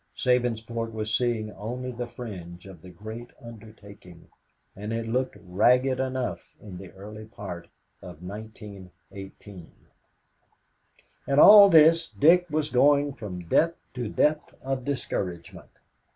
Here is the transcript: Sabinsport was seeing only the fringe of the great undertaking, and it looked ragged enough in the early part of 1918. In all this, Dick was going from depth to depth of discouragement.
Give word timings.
Sabinsport 0.15 0.93
was 0.93 1.13
seeing 1.15 1.51
only 1.51 1.91
the 1.91 2.07
fringe 2.07 2.65
of 2.65 2.81
the 2.81 2.89
great 2.89 3.29
undertaking, 3.39 4.29
and 4.75 4.91
it 4.91 5.07
looked 5.07 5.37
ragged 5.41 5.99
enough 5.99 6.55
in 6.59 6.79
the 6.79 6.89
early 6.93 7.25
part 7.25 7.67
of 8.01 8.19
1918. 8.23 9.71
In 11.27 11.37
all 11.39 11.69
this, 11.69 12.09
Dick 12.09 12.47
was 12.49 12.71
going 12.71 13.13
from 13.13 13.47
depth 13.47 13.79
to 13.93 14.09
depth 14.09 14.55
of 14.63 14.83
discouragement. 14.85 15.69